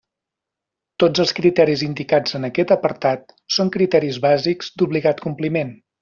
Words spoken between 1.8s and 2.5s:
indicats en